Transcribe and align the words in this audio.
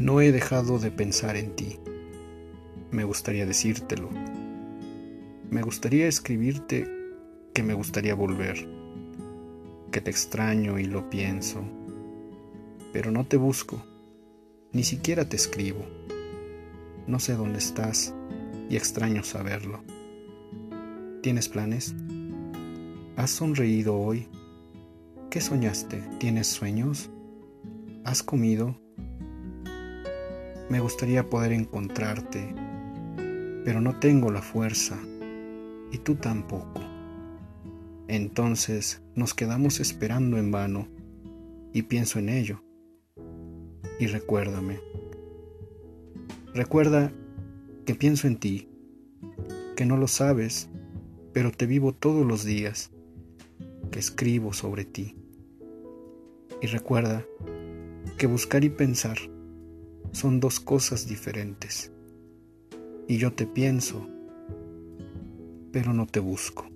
No 0.00 0.22
he 0.22 0.32
dejado 0.32 0.78
de 0.78 0.90
pensar 0.90 1.36
en 1.36 1.54
ti. 1.54 1.78
Me 2.90 3.04
gustaría 3.04 3.44
decírtelo. 3.44 4.08
Me 5.50 5.60
gustaría 5.60 6.08
escribirte 6.08 6.90
que 7.52 7.62
me 7.62 7.74
gustaría 7.74 8.14
volver, 8.14 8.66
que 9.92 10.00
te 10.00 10.10
extraño 10.10 10.78
y 10.78 10.84
lo 10.84 11.10
pienso, 11.10 11.62
pero 12.94 13.10
no 13.10 13.26
te 13.26 13.36
busco, 13.36 13.84
ni 14.72 14.84
siquiera 14.84 15.28
te 15.28 15.36
escribo. 15.36 15.84
No 17.06 17.20
sé 17.20 17.34
dónde 17.34 17.58
estás 17.58 18.14
y 18.70 18.76
extraño 18.76 19.22
saberlo. 19.22 19.84
¿Tienes 21.22 21.50
planes? 21.50 21.94
¿Has 23.16 23.32
sonreído 23.32 23.98
hoy? 23.98 24.28
¿Qué 25.28 25.42
soñaste? 25.42 26.02
¿Tienes 26.18 26.46
sueños? 26.46 27.10
¿Has 28.02 28.22
comido? 28.22 28.80
Me 30.70 30.78
gustaría 30.78 31.28
poder 31.28 31.52
encontrarte, 31.52 32.54
pero 33.64 33.80
no 33.80 33.98
tengo 33.98 34.30
la 34.30 34.40
fuerza 34.40 34.96
y 35.90 35.98
tú 35.98 36.14
tampoco. 36.14 36.80
Entonces 38.06 39.02
nos 39.16 39.34
quedamos 39.34 39.80
esperando 39.80 40.38
en 40.38 40.52
vano 40.52 40.86
y 41.72 41.82
pienso 41.82 42.20
en 42.20 42.28
ello. 42.28 42.62
Y 43.98 44.06
recuérdame. 44.06 44.78
Recuerda 46.54 47.12
que 47.84 47.96
pienso 47.96 48.28
en 48.28 48.36
ti, 48.36 48.68
que 49.74 49.86
no 49.86 49.96
lo 49.96 50.06
sabes, 50.06 50.68
pero 51.32 51.50
te 51.50 51.66
vivo 51.66 51.92
todos 51.92 52.24
los 52.24 52.44
días, 52.44 52.92
que 53.90 53.98
escribo 53.98 54.52
sobre 54.52 54.84
ti. 54.84 55.16
Y 56.62 56.68
recuerda 56.68 57.24
que 58.18 58.28
buscar 58.28 58.62
y 58.62 58.68
pensar 58.68 59.18
son 60.12 60.40
dos 60.40 60.60
cosas 60.60 61.06
diferentes. 61.06 61.92
Y 63.08 63.18
yo 63.18 63.32
te 63.32 63.46
pienso, 63.46 64.08
pero 65.72 65.92
no 65.92 66.06
te 66.06 66.20
busco. 66.20 66.69